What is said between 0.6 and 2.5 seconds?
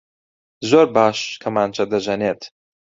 زۆر باش کەمانچە دەژەنێت.